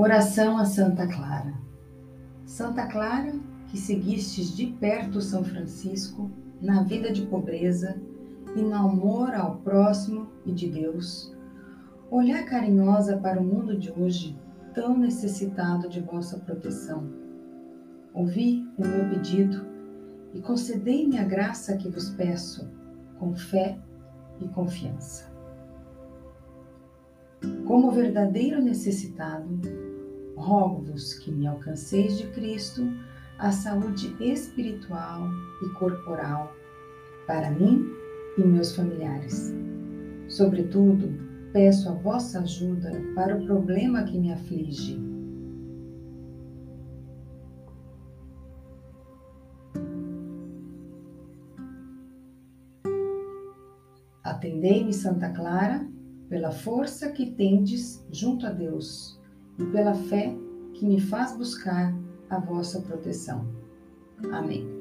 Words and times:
Oração 0.00 0.56
a 0.56 0.64
Santa 0.64 1.08
Clara. 1.08 1.52
Santa 2.46 2.86
Clara, 2.86 3.32
que 3.66 3.76
seguistes 3.76 4.56
de 4.56 4.66
perto 4.66 5.20
São 5.20 5.42
Francisco 5.42 6.30
na 6.62 6.84
vida 6.84 7.10
de 7.12 7.22
pobreza 7.22 8.00
e 8.54 8.62
no 8.62 8.76
amor 8.76 9.34
ao 9.34 9.56
próximo 9.56 10.28
e 10.46 10.52
de 10.52 10.68
Deus, 10.70 11.36
olhar 12.12 12.44
carinhosa 12.44 13.16
para 13.16 13.40
o 13.40 13.44
mundo 13.44 13.76
de 13.76 13.90
hoje, 13.90 14.38
tão 14.72 14.96
necessitado 14.96 15.88
de 15.88 16.00
vossa 16.00 16.38
proteção. 16.38 17.12
Ouvi 18.14 18.68
o 18.78 18.86
meu 18.86 19.08
pedido 19.10 19.66
e 20.32 20.40
concedei-me 20.40 21.18
a 21.18 21.24
graça 21.24 21.76
que 21.76 21.88
vos 21.88 22.08
peço, 22.10 22.70
com 23.18 23.34
fé 23.34 23.76
e 24.40 24.46
confiança. 24.46 25.28
Como 27.66 27.90
verdadeiro 27.90 28.62
necessitado, 28.62 29.87
rogo-vos 30.38 31.14
que 31.14 31.30
me 31.30 31.46
alcanceis 31.46 32.16
de 32.16 32.26
Cristo 32.28 32.82
a 33.38 33.52
saúde 33.52 34.16
espiritual 34.20 35.28
e 35.62 35.68
corporal 35.74 36.52
para 37.26 37.50
mim 37.50 37.84
e 38.36 38.42
meus 38.42 38.74
familiares. 38.74 39.52
Sobretudo, 40.28 41.08
peço 41.52 41.88
a 41.88 41.92
vossa 41.92 42.40
ajuda 42.40 42.90
para 43.14 43.36
o 43.36 43.44
problema 43.44 44.04
que 44.04 44.18
me 44.18 44.32
aflige. 44.32 44.98
Atendei-me, 54.22 54.92
Santa 54.92 55.30
Clara, 55.30 55.88
pela 56.28 56.52
força 56.52 57.10
que 57.10 57.30
tendes 57.30 58.06
junto 58.12 58.46
a 58.46 58.50
Deus 58.50 59.17
e 59.58 59.64
pela 59.66 59.94
fé 59.94 60.36
que 60.74 60.86
me 60.86 61.00
faz 61.00 61.36
buscar 61.36 61.94
a 62.30 62.38
vossa 62.38 62.80
proteção. 62.80 63.46
Amém. 64.32 64.77